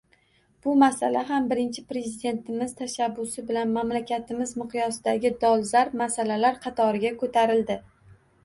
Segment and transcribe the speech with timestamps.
[0.67, 7.79] Bu masala ham Birinchi Prezidentimiz tashabbusi bilan mamlakatimiz miqyosidagi dolzarb masalalar qatoriga ko‘tarildi